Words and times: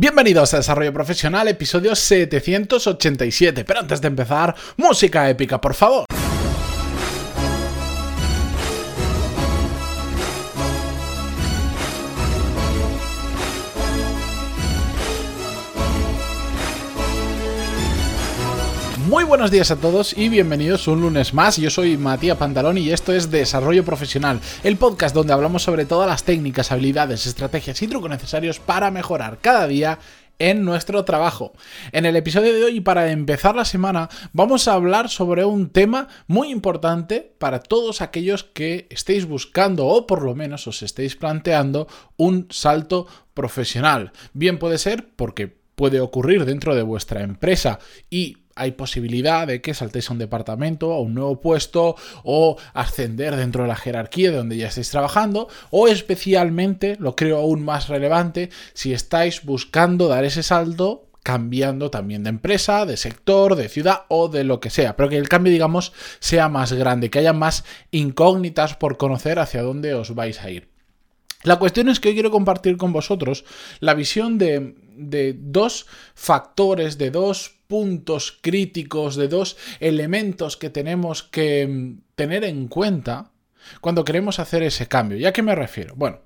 Bienvenidos 0.00 0.54
a 0.54 0.58
Desarrollo 0.58 0.92
Profesional, 0.92 1.48
episodio 1.48 1.96
787. 1.96 3.64
Pero 3.64 3.80
antes 3.80 4.00
de 4.00 4.06
empezar, 4.06 4.54
música 4.76 5.28
épica, 5.28 5.60
por 5.60 5.74
favor. 5.74 6.04
Muy 19.18 19.24
buenos 19.24 19.50
días 19.50 19.72
a 19.72 19.76
todos 19.76 20.16
y 20.16 20.28
bienvenidos 20.28 20.86
un 20.86 21.00
lunes 21.00 21.34
más. 21.34 21.56
Yo 21.56 21.70
soy 21.70 21.96
Matías 21.96 22.38
Pantalón 22.38 22.78
y 22.78 22.90
esto 22.90 23.12
es 23.12 23.32
Desarrollo 23.32 23.84
Profesional, 23.84 24.40
el 24.62 24.76
podcast 24.76 25.12
donde 25.12 25.32
hablamos 25.32 25.64
sobre 25.64 25.86
todas 25.86 26.08
las 26.08 26.22
técnicas, 26.22 26.70
habilidades, 26.70 27.26
estrategias 27.26 27.82
y 27.82 27.88
trucos 27.88 28.10
necesarios 28.10 28.60
para 28.60 28.92
mejorar 28.92 29.38
cada 29.40 29.66
día 29.66 29.98
en 30.38 30.64
nuestro 30.64 31.04
trabajo. 31.04 31.52
En 31.90 32.06
el 32.06 32.14
episodio 32.14 32.54
de 32.54 32.62
hoy, 32.62 32.80
para 32.80 33.10
empezar 33.10 33.56
la 33.56 33.64
semana, 33.64 34.08
vamos 34.32 34.68
a 34.68 34.74
hablar 34.74 35.08
sobre 35.08 35.44
un 35.44 35.70
tema 35.70 36.06
muy 36.28 36.52
importante 36.52 37.34
para 37.40 37.58
todos 37.58 38.02
aquellos 38.02 38.44
que 38.44 38.86
estéis 38.88 39.26
buscando 39.26 39.88
o 39.88 40.06
por 40.06 40.22
lo 40.22 40.36
menos 40.36 40.68
os 40.68 40.80
estéis 40.84 41.16
planteando 41.16 41.88
un 42.16 42.46
salto 42.50 43.08
profesional. 43.34 44.12
Bien 44.32 44.60
puede 44.60 44.78
ser 44.78 45.08
porque 45.16 45.58
puede 45.74 46.00
ocurrir 46.00 46.44
dentro 46.44 46.76
de 46.76 46.82
vuestra 46.82 47.22
empresa 47.22 47.80
y 48.10 48.47
hay 48.58 48.72
posibilidad 48.72 49.46
de 49.46 49.60
que 49.60 49.74
saltéis 49.74 50.10
a 50.10 50.12
un 50.12 50.18
departamento, 50.18 50.92
a 50.92 51.00
un 51.00 51.14
nuevo 51.14 51.40
puesto 51.40 51.96
o 52.24 52.56
ascender 52.74 53.36
dentro 53.36 53.62
de 53.62 53.68
la 53.68 53.76
jerarquía 53.76 54.30
de 54.30 54.36
donde 54.36 54.56
ya 54.56 54.68
estáis 54.68 54.90
trabajando 54.90 55.48
o 55.70 55.88
especialmente, 55.88 56.96
lo 56.98 57.16
creo 57.16 57.38
aún 57.38 57.64
más 57.64 57.88
relevante, 57.88 58.50
si 58.74 58.92
estáis 58.92 59.44
buscando 59.44 60.08
dar 60.08 60.24
ese 60.24 60.42
salto 60.42 61.08
cambiando 61.22 61.90
también 61.90 62.24
de 62.24 62.30
empresa, 62.30 62.86
de 62.86 62.96
sector, 62.96 63.54
de 63.54 63.68
ciudad 63.68 64.04
o 64.08 64.28
de 64.28 64.44
lo 64.44 64.60
que 64.60 64.70
sea, 64.70 64.96
pero 64.96 65.10
que 65.10 65.18
el 65.18 65.28
cambio, 65.28 65.52
digamos, 65.52 65.92
sea 66.20 66.48
más 66.48 66.72
grande, 66.72 67.10
que 67.10 67.18
haya 67.18 67.34
más 67.34 67.64
incógnitas 67.90 68.76
por 68.76 68.96
conocer 68.96 69.38
hacia 69.38 69.62
dónde 69.62 69.92
os 69.92 70.14
vais 70.14 70.40
a 70.40 70.50
ir. 70.50 70.77
La 71.44 71.56
cuestión 71.56 71.88
es 71.88 72.00
que 72.00 72.08
hoy 72.08 72.14
quiero 72.14 72.30
compartir 72.30 72.76
con 72.76 72.92
vosotros 72.92 73.44
la 73.80 73.94
visión 73.94 74.38
de, 74.38 74.74
de 74.96 75.36
dos 75.38 75.86
factores, 76.14 76.98
de 76.98 77.10
dos 77.10 77.58
puntos 77.68 78.38
críticos, 78.40 79.14
de 79.14 79.28
dos 79.28 79.56
elementos 79.78 80.56
que 80.56 80.70
tenemos 80.70 81.22
que 81.22 81.66
mm, 81.66 82.00
tener 82.16 82.42
en 82.44 82.66
cuenta 82.66 83.30
cuando 83.80 84.04
queremos 84.04 84.38
hacer 84.40 84.62
ese 84.62 84.88
cambio. 84.88 85.18
¿Y 85.18 85.26
a 85.26 85.32
qué 85.32 85.42
me 85.42 85.54
refiero? 85.54 85.94
Bueno, 85.94 86.20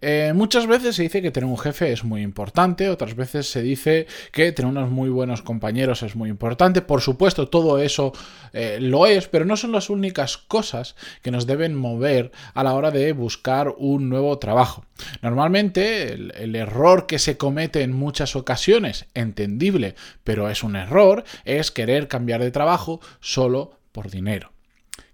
eh, 0.00 0.32
muchas 0.34 0.66
veces 0.66 0.96
se 0.96 1.02
dice 1.02 1.22
que 1.22 1.30
tener 1.30 1.48
un 1.48 1.58
jefe 1.58 1.92
es 1.92 2.04
muy 2.04 2.22
importante, 2.22 2.88
otras 2.88 3.14
veces 3.14 3.48
se 3.50 3.62
dice 3.62 4.06
que 4.32 4.52
tener 4.52 4.70
unos 4.70 4.90
muy 4.90 5.08
buenos 5.08 5.42
compañeros 5.42 6.02
es 6.02 6.16
muy 6.16 6.30
importante. 6.30 6.82
Por 6.82 7.00
supuesto, 7.00 7.48
todo 7.48 7.78
eso 7.78 8.12
eh, 8.52 8.78
lo 8.80 9.06
es, 9.06 9.28
pero 9.28 9.44
no 9.44 9.56
son 9.56 9.72
las 9.72 9.90
únicas 9.90 10.38
cosas 10.38 10.96
que 11.22 11.30
nos 11.30 11.46
deben 11.46 11.74
mover 11.74 12.32
a 12.54 12.64
la 12.64 12.74
hora 12.74 12.90
de 12.90 13.12
buscar 13.12 13.74
un 13.76 14.08
nuevo 14.08 14.38
trabajo. 14.38 14.84
Normalmente 15.22 16.12
el, 16.12 16.32
el 16.36 16.56
error 16.56 17.06
que 17.06 17.18
se 17.18 17.36
comete 17.36 17.82
en 17.82 17.92
muchas 17.92 18.36
ocasiones, 18.36 19.06
entendible, 19.14 19.94
pero 20.24 20.50
es 20.50 20.62
un 20.62 20.76
error, 20.76 21.24
es 21.44 21.70
querer 21.70 22.08
cambiar 22.08 22.40
de 22.40 22.50
trabajo 22.50 23.00
solo 23.20 23.78
por 23.92 24.10
dinero 24.10 24.52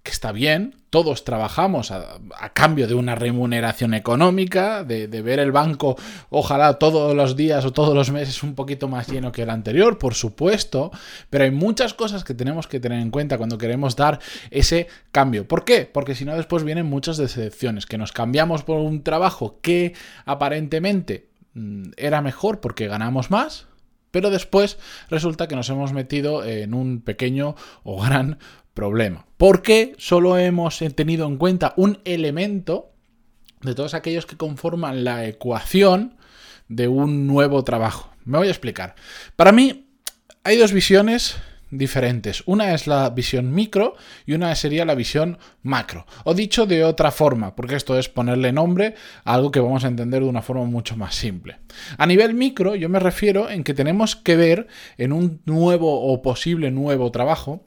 que 0.06 0.12
está 0.12 0.30
bien, 0.30 0.76
todos 0.90 1.24
trabajamos 1.24 1.90
a, 1.90 2.20
cambio 2.54 2.86
de 2.86 2.94
una 2.94 3.16
remuneración 3.16 3.92
económica, 3.92 4.84
de, 4.84 5.08
ver 5.08 5.40
el 5.40 5.50
banco 5.50 5.96
ojalá 6.30 6.74
todos 6.74 7.14
los 7.14 7.34
días 7.34 7.64
o 7.64 7.72
todos 7.72 7.92
los 7.92 8.12
meses 8.12 8.44
un 8.44 8.54
poquito 8.54 8.86
más 8.86 9.08
lleno 9.08 9.32
que 9.32 9.42
el 9.42 9.50
anterior, 9.50 9.98
por 9.98 10.14
supuesto, 10.14 10.92
pero 11.28 11.42
hay 11.42 11.50
muchas 11.50 11.92
cosas 11.92 12.22
que 12.22 12.34
tenemos 12.34 12.68
que 12.68 12.78
tener 12.78 13.00
en 13.00 13.10
cuenta 13.10 13.36
cuando 13.36 13.58
queremos 13.58 13.96
dar 13.96 14.20
ese 14.52 14.86
cambio. 15.10 15.48
¿Por 15.48 15.64
qué? 15.64 15.90
Porque 15.92 16.14
si 16.14 16.24
no 16.24 16.36
después 16.36 16.62
vienen 16.62 16.86
muchas 16.86 17.16
decepciones, 17.16 17.84
que 17.84 17.98
nos 17.98 18.12
cambiamos 18.12 18.62
por 18.62 18.78
un 18.78 19.02
trabajo 19.02 19.58
que 19.60 19.92
aparentemente 20.24 21.30
mm, 21.54 21.90
era 21.96 22.22
mejor 22.22 22.60
porque 22.60 22.86
ganamos 22.86 23.32
más, 23.32 23.66
pero 24.12 24.30
después 24.30 24.78
resulta 25.10 25.48
que 25.48 25.56
nos 25.56 25.68
hemos 25.68 25.92
metido 25.92 26.44
en 26.44 26.74
un 26.74 27.00
pequeño 27.00 27.56
o 27.82 28.00
gran 28.00 28.38
problema. 28.76 29.26
Porque 29.36 29.96
solo 29.98 30.38
hemos 30.38 30.78
tenido 30.94 31.26
en 31.26 31.38
cuenta 31.38 31.74
un 31.76 31.98
elemento 32.04 32.92
de 33.62 33.74
todos 33.74 33.94
aquellos 33.94 34.26
que 34.26 34.36
conforman 34.36 35.02
la 35.02 35.24
ecuación 35.26 36.14
de 36.68 36.86
un 36.86 37.26
nuevo 37.26 37.64
trabajo. 37.64 38.12
Me 38.24 38.38
voy 38.38 38.46
a 38.46 38.50
explicar. 38.50 38.94
Para 39.34 39.50
mí 39.50 39.88
hay 40.44 40.58
dos 40.58 40.72
visiones 40.72 41.36
diferentes. 41.70 42.42
Una 42.46 42.74
es 42.74 42.86
la 42.86 43.08
visión 43.10 43.52
micro 43.52 43.96
y 44.26 44.34
una 44.34 44.54
sería 44.54 44.84
la 44.84 44.94
visión 44.94 45.38
macro. 45.62 46.06
O 46.24 46.34
dicho 46.34 46.66
de 46.66 46.84
otra 46.84 47.10
forma, 47.10 47.56
porque 47.56 47.76
esto 47.76 47.98
es 47.98 48.08
ponerle 48.08 48.52
nombre 48.52 48.94
a 49.24 49.34
algo 49.34 49.50
que 49.50 49.60
vamos 49.60 49.84
a 49.84 49.88
entender 49.88 50.22
de 50.22 50.28
una 50.28 50.42
forma 50.42 50.64
mucho 50.64 50.96
más 50.96 51.14
simple. 51.14 51.58
A 51.96 52.06
nivel 52.06 52.34
micro 52.34 52.74
yo 52.74 52.88
me 52.88 53.00
refiero 53.00 53.48
en 53.48 53.64
que 53.64 53.74
tenemos 53.74 54.16
que 54.16 54.36
ver 54.36 54.66
en 54.98 55.12
un 55.12 55.40
nuevo 55.46 56.12
o 56.12 56.20
posible 56.20 56.70
nuevo 56.70 57.10
trabajo 57.10 57.64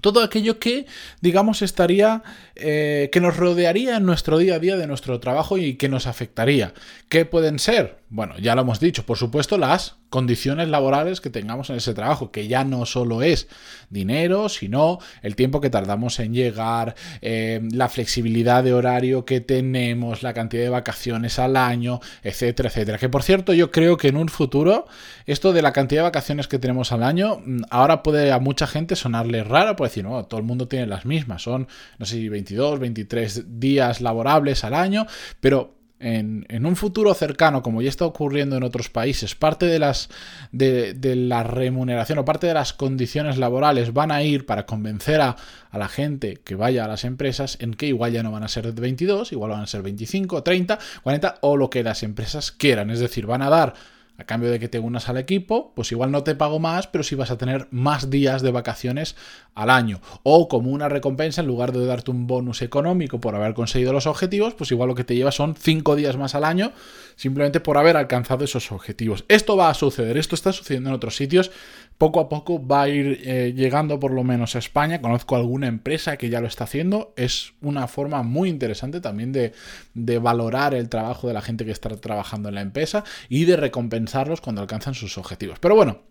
todo 0.00 0.22
aquello 0.22 0.58
que, 0.58 0.86
digamos, 1.20 1.62
estaría, 1.62 2.22
eh, 2.56 3.10
que 3.12 3.20
nos 3.20 3.36
rodearía 3.36 3.96
en 3.96 4.06
nuestro 4.06 4.38
día 4.38 4.56
a 4.56 4.58
día 4.58 4.76
de 4.76 4.86
nuestro 4.86 5.20
trabajo 5.20 5.58
y 5.58 5.74
que 5.74 5.88
nos 5.88 6.06
afectaría. 6.06 6.74
¿Qué 7.08 7.24
pueden 7.24 7.58
ser? 7.58 7.98
Bueno, 8.14 8.38
ya 8.38 8.54
lo 8.54 8.60
hemos 8.62 8.78
dicho, 8.78 9.04
por 9.04 9.18
supuesto, 9.18 9.58
las 9.58 9.96
condiciones 10.08 10.68
laborales 10.68 11.20
que 11.20 11.30
tengamos 11.30 11.68
en 11.70 11.76
ese 11.78 11.94
trabajo, 11.94 12.30
que 12.30 12.46
ya 12.46 12.62
no 12.62 12.86
solo 12.86 13.22
es 13.22 13.48
dinero, 13.90 14.48
sino 14.48 15.00
el 15.22 15.34
tiempo 15.34 15.60
que 15.60 15.68
tardamos 15.68 16.20
en 16.20 16.32
llegar, 16.32 16.94
eh, 17.22 17.60
la 17.72 17.88
flexibilidad 17.88 18.62
de 18.62 18.72
horario 18.72 19.24
que 19.24 19.40
tenemos, 19.40 20.22
la 20.22 20.32
cantidad 20.32 20.62
de 20.62 20.68
vacaciones 20.68 21.40
al 21.40 21.56
año, 21.56 21.98
etcétera, 22.22 22.68
etcétera. 22.68 22.98
Que 22.98 23.08
por 23.08 23.24
cierto, 23.24 23.52
yo 23.52 23.72
creo 23.72 23.96
que 23.96 24.06
en 24.06 24.16
un 24.16 24.28
futuro, 24.28 24.86
esto 25.26 25.52
de 25.52 25.62
la 25.62 25.72
cantidad 25.72 26.02
de 26.02 26.10
vacaciones 26.10 26.46
que 26.46 26.60
tenemos 26.60 26.92
al 26.92 27.02
año, 27.02 27.40
mm, 27.44 27.62
ahora 27.70 28.04
puede 28.04 28.30
a 28.30 28.38
mucha 28.38 28.68
gente 28.68 28.94
sonarle 28.94 29.42
raro, 29.42 29.74
puede 29.74 29.88
decir, 29.88 30.04
no, 30.04 30.24
todo 30.26 30.38
el 30.38 30.46
mundo 30.46 30.68
tiene 30.68 30.86
las 30.86 31.04
mismas, 31.04 31.42
son, 31.42 31.66
no 31.98 32.06
sé 32.06 32.14
si 32.14 32.28
22, 32.28 32.78
23 32.78 33.58
días 33.58 34.00
laborables 34.00 34.62
al 34.62 34.74
año, 34.74 35.04
pero 35.40 35.74
en, 36.04 36.66
un 36.66 36.76
futuro 36.76 37.14
cercano, 37.14 37.62
como 37.62 37.80
ya 37.80 37.88
está 37.88 38.04
ocurriendo 38.04 38.56
en 38.56 38.62
otros 38.62 38.90
países, 38.90 39.34
parte 39.34 39.66
de, 39.66 39.78
las, 39.78 40.10
de, 40.52 40.94
la 41.16 41.42
remuneración 41.42 42.18
o 42.18 42.24
parte 42.24 42.46
de 42.46 42.54
las 42.54 42.72
condiciones 42.72 43.38
laborales 43.38 43.92
van 43.92 44.12
a 44.12 44.22
ir 44.22 44.44
para 44.44 44.66
convencer 44.66 45.20
a, 45.20 45.36
a, 45.70 45.78
la 45.78 45.88
gente 45.88 46.40
que 46.44 46.54
vaya 46.54 46.84
a 46.84 46.88
las 46.88 47.04
empresas 47.04 47.56
en 47.60 47.74
que 47.74 47.86
igual 47.86 48.12
ya 48.12 48.22
no 48.22 48.30
van 48.30 48.44
a 48.44 48.48
ser 48.48 48.70
22, 48.70 49.32
igual 49.32 49.52
van 49.52 49.62
a 49.62 49.66
ser 49.66 49.82
25, 49.82 50.42
30, 50.42 50.78
40 51.02 51.38
o 51.40 51.56
lo 51.56 51.70
que 51.70 51.82
las 51.82 52.02
empresas 52.02 52.52
quieran. 52.52 52.90
Es 52.90 53.00
decir, 53.00 53.26
van 53.26 53.42
a 53.42 53.48
dar 53.48 53.74
a 54.16 54.24
cambio 54.24 54.50
de 54.50 54.60
que 54.60 54.68
te 54.68 54.78
unas 54.78 55.08
al 55.08 55.16
equipo, 55.16 55.72
pues 55.74 55.90
igual 55.90 56.12
no 56.12 56.22
te 56.22 56.36
pago 56.36 56.60
más, 56.60 56.86
pero 56.86 57.02
sí 57.02 57.16
vas 57.16 57.32
a 57.32 57.38
tener 57.38 57.66
más 57.70 58.10
días 58.10 58.42
de 58.42 58.52
vacaciones 58.52 59.16
al 59.54 59.70
año. 59.70 60.00
O 60.22 60.48
como 60.48 60.70
una 60.70 60.88
recompensa, 60.88 61.40
en 61.40 61.48
lugar 61.48 61.72
de 61.72 61.84
darte 61.84 62.12
un 62.12 62.26
bonus 62.26 62.62
económico 62.62 63.20
por 63.20 63.34
haber 63.34 63.54
conseguido 63.54 63.92
los 63.92 64.06
objetivos, 64.06 64.54
pues 64.54 64.70
igual 64.70 64.88
lo 64.88 64.94
que 64.94 65.04
te 65.04 65.16
lleva 65.16 65.32
son 65.32 65.56
5 65.56 65.96
días 65.96 66.16
más 66.16 66.34
al 66.36 66.44
año, 66.44 66.72
simplemente 67.16 67.58
por 67.58 67.76
haber 67.76 67.96
alcanzado 67.96 68.44
esos 68.44 68.70
objetivos. 68.70 69.24
Esto 69.28 69.56
va 69.56 69.68
a 69.68 69.74
suceder, 69.74 70.16
esto 70.16 70.36
está 70.36 70.52
sucediendo 70.52 70.90
en 70.90 70.96
otros 70.96 71.16
sitios, 71.16 71.50
poco 71.98 72.20
a 72.20 72.28
poco 72.28 72.64
va 72.64 72.82
a 72.82 72.88
ir 72.88 73.20
eh, 73.24 73.52
llegando 73.54 74.00
por 74.00 74.10
lo 74.12 74.24
menos 74.24 74.56
a 74.56 74.58
España. 74.58 75.00
Conozco 75.00 75.36
alguna 75.36 75.68
empresa 75.68 76.16
que 76.16 76.28
ya 76.28 76.40
lo 76.40 76.46
está 76.46 76.64
haciendo. 76.64 77.12
Es 77.16 77.54
una 77.60 77.86
forma 77.86 78.22
muy 78.22 78.48
interesante 78.48 79.00
también 79.00 79.32
de, 79.32 79.52
de, 79.94 80.18
valorar 80.18 80.74
el 80.74 80.88
trabajo 80.88 81.28
de 81.28 81.34
la 81.34 81.42
gente 81.42 81.64
que 81.64 81.70
está 81.70 81.90
trabajando 81.96 82.48
en 82.48 82.56
la 82.56 82.62
empresa 82.62 83.04
y 83.28 83.44
de 83.44 83.56
recompensarlos 83.56 84.40
cuando 84.40 84.62
alcanzan 84.62 84.94
sus 84.94 85.18
objetivos. 85.18 85.58
Pero 85.58 85.76
bueno, 85.76 86.02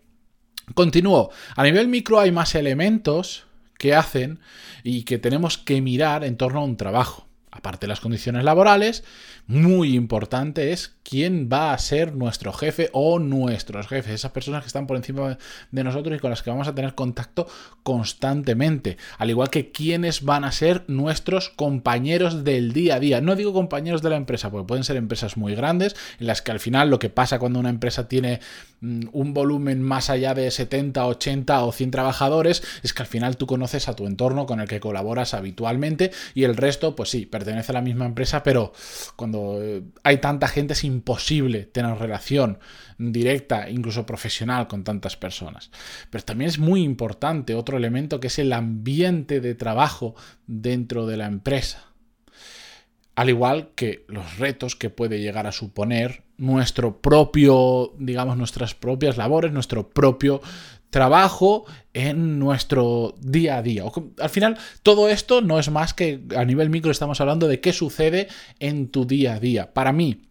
continúo. 0.74 1.30
A 1.56 1.62
nivel 1.62 1.88
micro 1.88 2.18
hay 2.20 2.32
más 2.32 2.54
elementos 2.54 3.46
que 3.78 3.94
hacen 3.94 4.40
y 4.82 5.02
que 5.02 5.18
tenemos 5.18 5.58
que 5.58 5.80
mirar 5.80 6.24
en 6.24 6.36
torno 6.36 6.60
a 6.60 6.64
un 6.64 6.76
trabajo 6.76 7.26
aparte 7.54 7.86
de 7.86 7.88
las 7.88 8.00
condiciones 8.00 8.44
laborales, 8.44 9.04
muy 9.46 9.94
importante 9.94 10.72
es 10.72 10.96
quién 11.02 11.48
va 11.52 11.72
a 11.72 11.78
ser 11.78 12.14
nuestro 12.14 12.52
jefe 12.52 12.90
o 12.92 13.18
nuestros 13.18 13.86
jefes, 13.86 14.12
esas 14.12 14.32
personas 14.32 14.62
que 14.62 14.66
están 14.66 14.86
por 14.86 14.96
encima 14.96 15.38
de 15.70 15.84
nosotros 15.84 16.16
y 16.16 16.18
con 16.18 16.30
las 16.30 16.42
que 16.42 16.50
vamos 16.50 16.66
a 16.66 16.74
tener 16.74 16.94
contacto 16.94 17.46
constantemente, 17.82 18.96
al 19.18 19.30
igual 19.30 19.50
que 19.50 19.70
quiénes 19.70 20.22
van 20.22 20.44
a 20.44 20.52
ser 20.52 20.84
nuestros 20.88 21.50
compañeros 21.50 22.42
del 22.42 22.72
día 22.72 22.96
a 22.96 23.00
día. 23.00 23.20
No 23.20 23.36
digo 23.36 23.52
compañeros 23.52 24.02
de 24.02 24.10
la 24.10 24.16
empresa, 24.16 24.50
porque 24.50 24.66
pueden 24.66 24.84
ser 24.84 24.96
empresas 24.96 25.36
muy 25.36 25.54
grandes, 25.54 25.94
en 26.18 26.26
las 26.26 26.42
que 26.42 26.50
al 26.50 26.60
final 26.60 26.90
lo 26.90 26.98
que 26.98 27.10
pasa 27.10 27.38
cuando 27.38 27.60
una 27.60 27.70
empresa 27.70 28.08
tiene 28.08 28.40
mm, 28.80 29.08
un 29.12 29.34
volumen 29.34 29.82
más 29.82 30.10
allá 30.10 30.34
de 30.34 30.50
70, 30.50 31.06
80 31.06 31.64
o 31.64 31.70
100 31.70 31.90
trabajadores, 31.90 32.62
es 32.82 32.92
que 32.94 33.02
al 33.02 33.08
final 33.08 33.36
tú 33.36 33.46
conoces 33.46 33.88
a 33.88 33.94
tu 33.94 34.06
entorno 34.06 34.46
con 34.46 34.60
el 34.60 34.68
que 34.68 34.80
colaboras 34.80 35.34
habitualmente 35.34 36.10
y 36.34 36.44
el 36.44 36.56
resto, 36.56 36.96
pues 36.96 37.10
sí, 37.10 37.26
pertenece 37.44 37.72
a 37.72 37.74
la 37.74 37.82
misma 37.82 38.06
empresa, 38.06 38.42
pero 38.42 38.72
cuando 39.16 39.62
eh, 39.62 39.82
hay 40.02 40.16
tanta 40.18 40.48
gente 40.48 40.72
es 40.72 40.82
imposible 40.82 41.64
tener 41.66 41.96
relación 41.98 42.58
directa, 42.96 43.68
incluso 43.68 44.06
profesional 44.06 44.66
con 44.66 44.82
tantas 44.82 45.16
personas. 45.16 45.70
Pero 46.08 46.24
también 46.24 46.48
es 46.48 46.58
muy 46.58 46.82
importante 46.82 47.54
otro 47.54 47.76
elemento 47.76 48.18
que 48.18 48.28
es 48.28 48.38
el 48.38 48.52
ambiente 48.52 49.40
de 49.40 49.54
trabajo 49.54 50.14
dentro 50.46 51.06
de 51.06 51.18
la 51.18 51.26
empresa. 51.26 51.84
Al 53.14 53.28
igual 53.28 53.72
que 53.76 54.06
los 54.08 54.38
retos 54.38 54.74
que 54.74 54.90
puede 54.90 55.20
llegar 55.20 55.46
a 55.46 55.52
suponer 55.52 56.24
nuestro 56.36 57.00
propio, 57.00 57.92
digamos, 57.98 58.36
nuestras 58.36 58.74
propias 58.74 59.16
labores, 59.16 59.52
nuestro 59.52 59.90
propio 59.90 60.40
trabajo 60.94 61.64
en 61.92 62.38
nuestro 62.38 63.16
día 63.20 63.56
a 63.56 63.62
día. 63.62 63.82
Al 64.20 64.30
final, 64.30 64.56
todo 64.84 65.08
esto 65.08 65.40
no 65.40 65.58
es 65.58 65.68
más 65.68 65.92
que 65.92 66.20
a 66.36 66.44
nivel 66.44 66.70
micro 66.70 66.92
estamos 66.92 67.20
hablando 67.20 67.48
de 67.48 67.58
qué 67.58 67.72
sucede 67.72 68.28
en 68.60 68.86
tu 68.86 69.04
día 69.04 69.34
a 69.34 69.40
día. 69.40 69.74
Para 69.74 69.90
mí, 69.90 70.22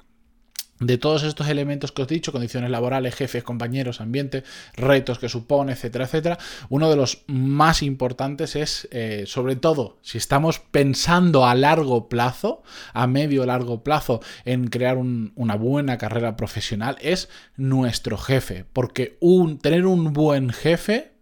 de 0.80 0.98
todos 0.98 1.24
estos 1.24 1.48
elementos 1.48 1.92
que 1.92 2.02
os 2.02 2.12
he 2.12 2.16
dicho, 2.16 2.32
condiciones 2.32 2.70
laborales, 2.70 3.16
jefes, 3.16 3.44
compañeros, 3.44 4.02
ambiente, 4.02 4.44
retos 4.76 5.20
que 5.20 5.30
supone, 5.30 5.74
etcétera, 5.74 6.06
etcétera, 6.06 6.38
uno 6.70 6.90
de 6.90 6.96
los 6.96 7.24
más 7.28 7.82
importantes 7.84 8.56
es, 8.56 8.88
eh, 8.92 9.24
sobre 9.28 9.56
todo, 9.56 9.98
si 10.02 10.18
estamos 10.18 10.60
pensando 10.60 11.46
a 11.46 11.56
largo 11.56 12.10
plazo, 12.10 12.64
a 12.94 13.08
medio 13.08 13.46
largo 13.46 13.84
plazo, 13.84 14.22
en 14.46 14.68
crear 14.68 14.98
una 14.98 15.56
buena 15.56 15.98
carrera 15.98 16.36
profesional, 16.36 16.98
es 17.02 17.30
nuestro 17.56 18.18
jefe, 18.18 18.66
porque 18.74 19.18
un, 19.20 19.60
tener 19.60 19.86
un 19.86 20.14
buen 20.14 20.50
jefe 20.50 21.14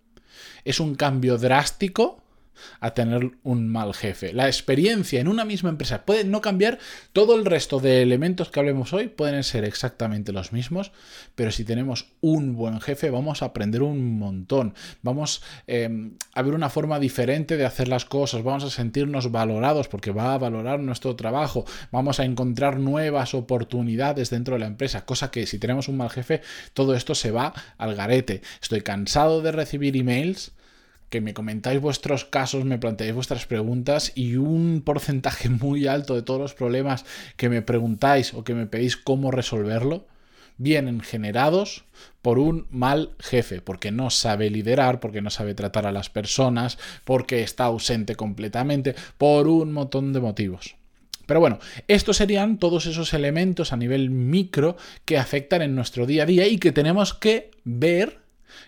es 0.63 0.79
un 0.79 0.95
cambio 0.95 1.37
drástico 1.37 2.21
a 2.79 2.93
tener 2.93 3.31
un 3.43 3.69
mal 3.69 3.93
jefe. 3.93 4.33
La 4.33 4.47
experiencia 4.47 5.19
en 5.19 5.27
una 5.27 5.45
misma 5.45 5.69
empresa 5.69 6.05
puede 6.05 6.23
no 6.23 6.41
cambiar, 6.41 6.79
todo 7.13 7.35
el 7.35 7.45
resto 7.45 7.79
de 7.79 8.01
elementos 8.01 8.49
que 8.49 8.59
hablemos 8.59 8.93
hoy 8.93 9.07
pueden 9.07 9.43
ser 9.43 9.63
exactamente 9.63 10.31
los 10.31 10.51
mismos, 10.51 10.91
pero 11.35 11.51
si 11.51 11.63
tenemos 11.63 12.07
un 12.21 12.55
buen 12.55 12.81
jefe 12.81 13.09
vamos 13.09 13.41
a 13.41 13.45
aprender 13.45 13.81
un 13.81 14.17
montón, 14.17 14.73
vamos 15.01 15.41
em, 15.67 16.17
a 16.33 16.41
ver 16.41 16.53
una 16.53 16.69
forma 16.69 16.99
diferente 16.99 17.57
de 17.57 17.65
hacer 17.65 17.87
las 17.87 18.05
cosas, 18.05 18.43
vamos 18.43 18.63
a 18.63 18.69
sentirnos 18.69 19.31
valorados 19.31 19.87
porque 19.87 20.11
va 20.11 20.33
a 20.33 20.37
valorar 20.37 20.79
nuestro 20.79 21.15
trabajo, 21.15 21.65
vamos 21.91 22.19
a 22.19 22.25
encontrar 22.25 22.79
nuevas 22.79 23.33
oportunidades 23.33 24.29
dentro 24.29 24.55
de 24.55 24.59
la 24.59 24.67
empresa, 24.67 25.05
cosa 25.05 25.31
que 25.31 25.45
si 25.45 25.59
tenemos 25.59 25.87
un 25.87 25.97
mal 25.97 26.09
jefe 26.09 26.41
todo 26.73 26.95
esto 26.95 27.15
se 27.15 27.31
va 27.31 27.53
al 27.77 27.95
garete. 27.95 28.41
Estoy 28.61 28.81
cansado 28.81 29.41
de 29.41 29.51
recibir 29.51 29.97
emails 29.97 30.51
que 31.11 31.21
me 31.21 31.33
comentáis 31.33 31.79
vuestros 31.81 32.23
casos, 32.23 32.63
me 32.63 32.79
planteáis 32.79 33.13
vuestras 33.13 33.45
preguntas 33.45 34.13
y 34.15 34.37
un 34.37 34.81
porcentaje 34.83 35.49
muy 35.49 35.85
alto 35.85 36.15
de 36.15 36.23
todos 36.23 36.39
los 36.39 36.53
problemas 36.55 37.05
que 37.35 37.49
me 37.49 37.61
preguntáis 37.61 38.33
o 38.33 38.43
que 38.43 38.55
me 38.55 38.65
pedís 38.65 38.95
cómo 38.95 39.29
resolverlo, 39.29 40.07
vienen 40.57 41.01
generados 41.01 41.83
por 42.21 42.39
un 42.39 42.65
mal 42.71 43.11
jefe, 43.19 43.61
porque 43.61 43.91
no 43.91 44.09
sabe 44.09 44.49
liderar, 44.49 45.01
porque 45.01 45.21
no 45.21 45.29
sabe 45.29 45.53
tratar 45.53 45.85
a 45.85 45.91
las 45.91 46.09
personas, 46.09 46.77
porque 47.03 47.43
está 47.43 47.65
ausente 47.65 48.15
completamente, 48.15 48.95
por 49.17 49.49
un 49.49 49.73
montón 49.73 50.13
de 50.13 50.21
motivos. 50.21 50.75
Pero 51.25 51.41
bueno, 51.41 51.59
estos 51.89 52.17
serían 52.17 52.57
todos 52.57 52.85
esos 52.85 53.13
elementos 53.13 53.73
a 53.73 53.77
nivel 53.77 54.09
micro 54.11 54.77
que 55.03 55.17
afectan 55.17 55.61
en 55.61 55.75
nuestro 55.75 56.05
día 56.05 56.23
a 56.23 56.25
día 56.25 56.47
y 56.47 56.57
que 56.57 56.71
tenemos 56.71 57.13
que 57.13 57.51
ver 57.65 58.20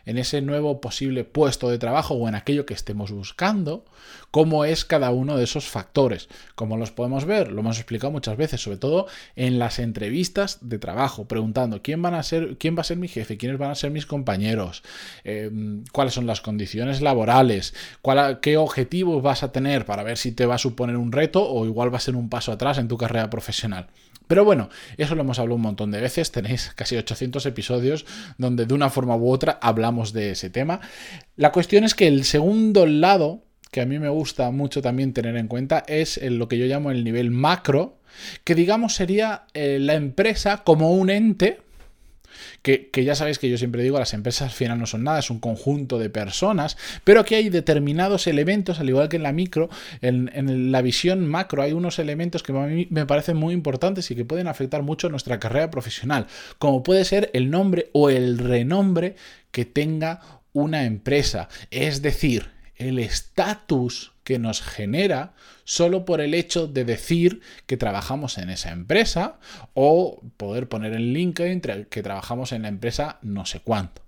en 0.05 0.17
ese 0.17 0.41
nuevo 0.41 0.81
posible 0.81 1.23
puesto 1.23 1.69
de 1.69 1.77
trabajo 1.77 2.15
o 2.15 2.27
en 2.27 2.35
aquello 2.35 2.65
que 2.65 2.73
estemos 2.73 3.11
buscando, 3.11 3.85
cómo 4.31 4.65
es 4.65 4.85
cada 4.85 5.11
uno 5.11 5.37
de 5.37 5.43
esos 5.43 5.65
factores. 5.65 6.29
¿Cómo 6.55 6.77
los 6.77 6.91
podemos 6.91 7.25
ver? 7.25 7.51
Lo 7.51 7.61
hemos 7.61 7.77
explicado 7.77 8.11
muchas 8.11 8.37
veces, 8.37 8.61
sobre 8.61 8.77
todo 8.77 9.07
en 9.35 9.59
las 9.59 9.79
entrevistas 9.79 10.57
de 10.61 10.79
trabajo, 10.79 11.27
preguntando 11.27 11.81
quién, 11.81 12.01
van 12.01 12.13
a 12.13 12.23
ser, 12.23 12.57
quién 12.57 12.75
va 12.75 12.81
a 12.81 12.85
ser 12.85 12.97
mi 12.97 13.07
jefe, 13.07 13.37
quiénes 13.37 13.59
van 13.59 13.71
a 13.71 13.75
ser 13.75 13.91
mis 13.91 14.05
compañeros, 14.05 14.83
em, 15.23 15.83
cuáles 15.91 16.13
son 16.13 16.25
las 16.25 16.41
condiciones 16.41 17.01
laborales, 17.01 17.73
qué 18.41 18.57
objetivos 18.57 19.21
vas 19.21 19.43
a 19.43 19.51
tener 19.51 19.85
para 19.85 20.03
ver 20.03 20.17
si 20.17 20.31
te 20.31 20.45
va 20.45 20.55
a 20.55 20.59
suponer 20.59 20.97
un 20.97 21.11
reto 21.11 21.47
o 21.47 21.65
igual 21.65 21.93
va 21.93 21.97
a 21.97 22.01
ser 22.01 22.15
un 22.15 22.29
paso 22.29 22.51
atrás 22.51 22.77
en 22.77 22.87
tu 22.87 22.97
carrera 22.97 23.29
profesional. 23.29 23.87
Pero 24.27 24.45
bueno, 24.45 24.69
eso 24.97 25.15
lo 25.15 25.21
hemos 25.21 25.39
hablado 25.39 25.55
un 25.55 25.61
montón 25.61 25.91
de 25.91 26.01
veces, 26.01 26.31
tenéis 26.31 26.71
casi 26.75 26.95
800 26.95 27.45
episodios 27.45 28.05
donde 28.37 28.65
de 28.65 28.73
una 28.73 28.89
forma 28.89 29.15
u 29.15 29.29
otra 29.29 29.59
hablamos 29.61 30.13
de 30.13 30.31
ese 30.31 30.49
tema. 30.49 30.79
La 31.35 31.51
cuestión 31.51 31.83
es 31.83 31.95
que 31.95 32.07
el 32.07 32.23
segundo 32.23 32.85
lado, 32.85 33.43
que 33.71 33.81
a 33.81 33.85
mí 33.85 33.99
me 33.99 34.09
gusta 34.09 34.51
mucho 34.51 34.81
también 34.81 35.13
tener 35.13 35.35
en 35.37 35.47
cuenta, 35.47 35.83
es 35.87 36.21
lo 36.21 36.47
que 36.47 36.57
yo 36.57 36.65
llamo 36.65 36.91
el 36.91 37.03
nivel 37.03 37.31
macro, 37.31 37.97
que 38.43 38.55
digamos 38.55 38.93
sería 38.95 39.45
eh, 39.53 39.79
la 39.79 39.95
empresa 39.95 40.63
como 40.63 40.93
un 40.93 41.09
ente, 41.09 41.61
que, 42.61 42.89
ya 43.03 43.15
sabéis 43.15 43.39
que 43.39 43.49
yo 43.49 43.57
siempre 43.57 43.83
digo, 43.83 43.99
las 43.99 44.13
empresas 44.13 44.49
al 44.49 44.55
final 44.55 44.79
no 44.79 44.85
son 44.85 45.03
nada, 45.03 45.19
es 45.19 45.29
un 45.29 45.39
conjunto 45.39 45.99
de 45.99 46.09
personas, 46.09 46.77
pero 47.03 47.19
aquí 47.19 47.35
hay 47.35 47.49
determinados 47.49 48.27
elementos, 48.27 48.79
al 48.79 48.89
igual 48.89 49.09
que 49.09 49.17
en 49.17 49.23
la 49.23 49.31
micro, 49.31 49.69
en, 50.01 50.71
la 50.71 50.81
visión 50.81 51.27
macro 51.27 51.61
hay 51.61 51.73
unos 51.73 51.99
elementos 51.99 52.43
que 52.43 52.51
a 52.51 52.65
mí 52.65 52.87
me 52.89 53.05
parecen 53.05 53.37
muy 53.37 53.53
importantes 53.53 54.09
y 54.11 54.15
que 54.15 54.25
pueden 54.25 54.47
afectar 54.47 54.81
mucho 54.83 55.09
nuestra 55.09 55.39
carrera 55.39 55.69
profesional, 55.71 56.27
como 56.59 56.83
puede 56.83 57.05
ser 57.05 57.29
el 57.33 57.49
nombre 57.49 57.89
o 57.93 58.09
el 58.09 58.37
renombre 58.37 59.15
que 59.51 59.65
tenga 59.65 60.21
una 60.53 60.85
empresa, 60.85 61.49
es 61.71 62.01
decir, 62.01 62.51
el 62.75 62.99
estatus 62.99 64.13
que 64.23 64.39
nos 64.39 64.61
genera 64.61 65.33
solo 65.63 66.05
por 66.05 66.21
el 66.21 66.33
hecho 66.33 66.67
de 66.67 66.85
decir 66.85 67.41
que 67.65 67.77
trabajamos 67.77 68.37
en 68.37 68.49
esa 68.49 68.71
empresa 68.71 69.39
o 69.73 70.21
poder 70.37 70.67
poner 70.69 70.93
en 70.93 71.13
LinkedIn 71.13 71.61
que 71.89 72.03
trabajamos 72.03 72.51
en 72.51 72.63
la 72.63 72.67
empresa 72.67 73.19
no 73.21 73.45
sé 73.45 73.61
cuánto. 73.61 74.03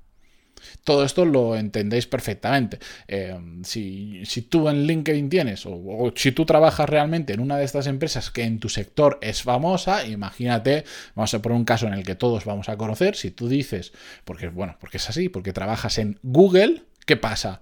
Todo 0.84 1.04
esto 1.04 1.26
lo 1.26 1.56
entendéis 1.56 2.08
perfectamente. 2.08 2.80
Eh, 3.08 3.38
si, 3.64 4.24
tú 4.50 4.70
en 4.70 4.86
LinkedIn 4.86 5.30
tienes, 5.30 5.66
o, 5.66 6.14
si 6.16 6.32
tú 6.32 6.46
trabajas 6.46 6.90
realmente 6.90 7.34
en 7.34 7.40
una 7.40 7.58
de 7.58 7.66
estas 7.66 7.88
empresas 7.88 8.32
que 8.32 8.44
en 8.44 8.60
tu 8.60 8.70
sector 8.70 9.20
es 9.22 9.44
famosa, 9.44 10.06
imagínate, 10.06 10.86
vamos 11.16 11.34
a 11.34 11.42
poner 11.42 11.58
un 11.58 11.66
caso 11.66 11.88
en 11.88 11.94
el 11.94 12.04
que 12.04 12.16
todos 12.16 12.46
vamos 12.46 12.70
a 12.70 12.78
conocer, 12.78 13.16
si 13.16 13.32
tú 13.32 13.48
dices, 13.48 13.94
porque 14.24 14.50
bueno, 14.50 14.78
porque 14.80 14.98
es 14.98 15.10
así, 15.10 15.30
porque 15.30 15.54
trabajas 15.54 15.98
en 15.98 16.20
Google, 16.24 16.84
¿qué 17.06 17.18
pasa? 17.18 17.62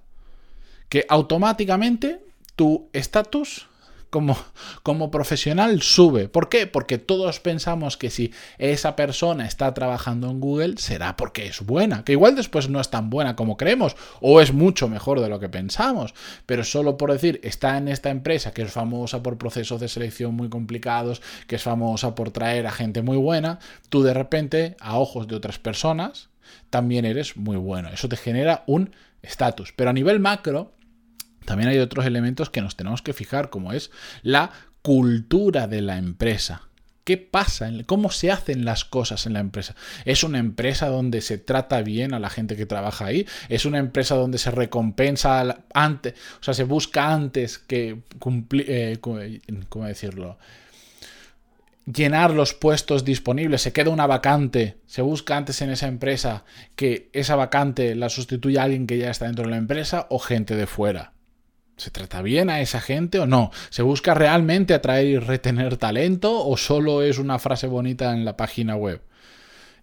Que 0.89 1.05
automáticamente 1.09 2.19
tu 2.55 2.89
estatus 2.93 3.67
como, 4.13 4.37
como, 4.83 5.09
profesional 5.11 5.81
sube. 5.81 6.29
¿Por 6.29 6.47
qué? 6.47 6.67
Porque 6.67 6.99
todos 6.99 7.39
pensamos 7.39 7.97
que 7.97 8.11
si 8.11 8.31
esa 8.59 8.95
persona 8.95 9.47
está 9.47 9.73
trabajando 9.73 10.29
en 10.29 10.39
Google 10.39 10.75
será 10.77 11.17
porque 11.17 11.47
es 11.47 11.61
buena, 11.65 12.05
que 12.05 12.11
igual 12.11 12.35
después 12.35 12.69
no 12.69 12.79
es 12.79 12.89
tan 12.91 13.09
buena 13.09 13.35
como 13.35 13.57
creemos 13.57 13.97
o 14.21 14.39
es 14.39 14.53
mucho 14.53 14.87
mejor 14.87 15.19
de 15.19 15.29
lo 15.29 15.39
que 15.39 15.49
pensamos, 15.49 16.13
pero 16.45 16.63
solo 16.63 16.95
por 16.95 17.11
decir 17.11 17.41
está 17.43 17.77
en 17.77 17.87
esta 17.87 18.11
empresa 18.11 18.53
que 18.53 18.61
es 18.61 18.71
famosa 18.71 19.23
por 19.23 19.39
procesos 19.39 19.81
de 19.81 19.87
selección 19.87 20.35
muy 20.35 20.47
complicados, 20.47 21.21
que 21.47 21.55
es 21.55 21.63
famosa 21.63 22.13
por 22.13 22.29
traer 22.29 22.67
a 22.67 22.71
gente 22.71 23.01
muy 23.01 23.17
buena, 23.17 23.57
tú 23.89 24.03
de 24.03 24.13
repente 24.13 24.77
a 24.79 24.99
ojos 24.99 25.27
de 25.27 25.35
otras 25.35 25.57
personas 25.57 26.29
también 26.69 27.05
eres 27.05 27.35
muy 27.35 27.57
bueno. 27.57 27.89
Eso 27.89 28.07
te 28.07 28.17
genera 28.17 28.63
un 28.67 28.91
estatus. 29.23 29.73
Pero 29.75 29.89
a 29.89 29.93
nivel 29.93 30.19
macro, 30.19 30.73
también 31.45 31.69
hay 31.69 31.79
otros 31.79 32.05
elementos 32.05 32.49
que 32.49 32.61
nos 32.61 32.75
tenemos 32.75 33.01
que 33.01 33.13
fijar, 33.13 33.49
como 33.49 33.73
es 33.73 33.91
la 34.21 34.51
cultura 34.81 35.67
de 35.67 35.81
la 35.81 35.97
empresa. 35.97 36.63
¿Qué 37.03 37.17
pasa? 37.17 37.69
¿Cómo 37.85 38.11
se 38.11 38.31
hacen 38.31 38.63
las 38.63 38.85
cosas 38.85 39.25
en 39.25 39.33
la 39.33 39.41
empresa? 39.41 39.75
¿Es 40.05 40.23
una 40.23 40.39
empresa 40.39 40.87
donde 40.87 41.19
se 41.19 41.37
trata 41.37 41.81
bien 41.81 42.13
a 42.13 42.19
la 42.19 42.29
gente 42.29 42.55
que 42.55 42.65
trabaja 42.65 43.05
ahí? 43.05 43.27
¿Es 43.49 43.65
una 43.65 43.79
empresa 43.79 44.15
donde 44.15 44.37
se 44.37 44.51
recompensa 44.51 45.63
antes, 45.73 46.13
o 46.39 46.43
sea, 46.43 46.53
se 46.53 46.63
busca 46.63 47.11
antes 47.11 47.57
que 47.57 48.03
cumplir, 48.19 48.65
eh, 48.69 48.99
¿cómo 49.01 49.85
decirlo? 49.85 50.37
llenar 51.85 52.31
los 52.31 52.53
puestos 52.53 53.03
disponibles, 53.03 53.61
se 53.61 53.73
queda 53.73 53.89
una 53.89 54.07
vacante, 54.07 54.77
se 54.85 55.01
busca 55.01 55.35
antes 55.35 55.61
en 55.61 55.69
esa 55.69 55.87
empresa 55.87 56.45
que 56.75 57.09
esa 57.13 57.35
vacante 57.35 57.95
la 57.95 58.09
sustituya 58.09 58.63
alguien 58.63 58.87
que 58.87 58.97
ya 58.97 59.11
está 59.11 59.25
dentro 59.25 59.45
de 59.45 59.51
la 59.51 59.57
empresa 59.57 60.07
o 60.09 60.19
gente 60.19 60.55
de 60.55 60.67
fuera. 60.67 61.12
¿Se 61.83 61.91
trata 61.91 62.21
bien 62.21 62.49
a 62.49 62.61
esa 62.61 62.79
gente 62.79 63.19
o 63.19 63.25
no? 63.25 63.51
¿Se 63.69 63.81
busca 63.81 64.13
realmente 64.13 64.73
atraer 64.73 65.05
y 65.05 65.17
retener 65.17 65.75
talento 65.75 66.47
o 66.47 66.55
solo 66.55 67.03
es 67.03 67.17
una 67.17 67.39
frase 67.39 67.67
bonita 67.67 68.13
en 68.13 68.23
la 68.23 68.37
página 68.37 68.77
web? 68.77 69.01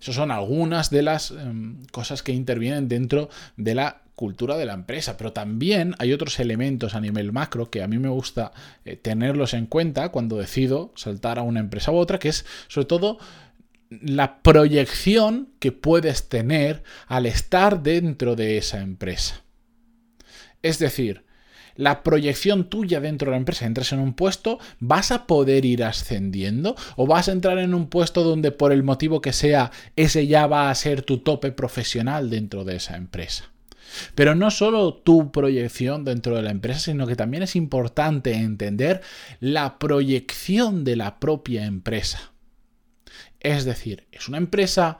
Esas 0.00 0.14
son 0.14 0.30
algunas 0.30 0.88
de 0.88 1.02
las 1.02 1.30
em, 1.30 1.84
cosas 1.92 2.22
que 2.22 2.32
intervienen 2.32 2.88
dentro 2.88 3.28
de 3.58 3.74
la 3.74 4.00
cultura 4.14 4.56
de 4.56 4.64
la 4.64 4.72
empresa, 4.72 5.18
pero 5.18 5.34
también 5.34 5.94
hay 5.98 6.14
otros 6.14 6.40
elementos 6.40 6.94
a 6.94 7.02
nivel 7.02 7.32
macro 7.32 7.68
que 7.68 7.82
a 7.82 7.86
mí 7.86 7.98
me 7.98 8.08
gusta 8.08 8.52
eh, 8.86 8.96
tenerlos 8.96 9.52
en 9.52 9.66
cuenta 9.66 10.08
cuando 10.08 10.38
decido 10.38 10.94
saltar 10.96 11.38
a 11.38 11.42
una 11.42 11.60
empresa 11.60 11.92
u 11.92 11.96
otra, 11.96 12.18
que 12.18 12.30
es 12.30 12.46
sobre 12.68 12.86
todo 12.86 13.18
la 13.90 14.42
proyección 14.42 15.50
que 15.58 15.70
puedes 15.70 16.30
tener 16.30 16.82
al 17.08 17.26
estar 17.26 17.82
dentro 17.82 18.36
de 18.36 18.56
esa 18.56 18.80
empresa. 18.80 19.42
Es 20.62 20.78
decir, 20.78 21.24
la 21.76 22.02
proyección 22.02 22.68
tuya 22.68 23.00
dentro 23.00 23.26
de 23.26 23.32
la 23.32 23.38
empresa, 23.38 23.66
entras 23.66 23.92
en 23.92 24.00
un 24.00 24.14
puesto, 24.14 24.58
vas 24.78 25.10
a 25.10 25.26
poder 25.26 25.64
ir 25.64 25.84
ascendiendo 25.84 26.76
o 26.96 27.06
vas 27.06 27.28
a 27.28 27.32
entrar 27.32 27.58
en 27.58 27.74
un 27.74 27.88
puesto 27.88 28.22
donde 28.22 28.52
por 28.52 28.72
el 28.72 28.82
motivo 28.82 29.20
que 29.20 29.32
sea, 29.32 29.70
ese 29.96 30.26
ya 30.26 30.46
va 30.46 30.70
a 30.70 30.74
ser 30.74 31.02
tu 31.02 31.18
tope 31.18 31.52
profesional 31.52 32.30
dentro 32.30 32.64
de 32.64 32.76
esa 32.76 32.96
empresa. 32.96 33.50
Pero 34.14 34.34
no 34.34 34.50
solo 34.50 34.94
tu 34.94 35.32
proyección 35.32 36.04
dentro 36.04 36.36
de 36.36 36.42
la 36.42 36.50
empresa, 36.50 36.80
sino 36.80 37.06
que 37.06 37.16
también 37.16 37.42
es 37.42 37.56
importante 37.56 38.34
entender 38.34 39.00
la 39.40 39.78
proyección 39.78 40.84
de 40.84 40.96
la 40.96 41.18
propia 41.18 41.64
empresa. 41.66 42.32
Es 43.40 43.64
decir, 43.64 44.06
es 44.12 44.28
una 44.28 44.38
empresa 44.38 44.98